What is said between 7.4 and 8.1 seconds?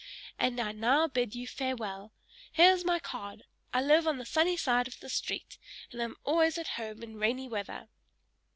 weather!"